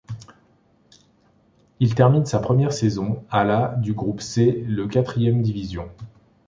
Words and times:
Il 1.79 1.93
termine 1.93 2.25
sa 2.25 2.39
première 2.39 2.73
saison 2.73 3.23
à 3.29 3.43
la 3.43 3.75
du 3.75 3.93
groupe 3.93 4.21
C 4.21 4.63
le 4.67 4.87
Quatrième 4.87 5.43
Division. 5.43 5.91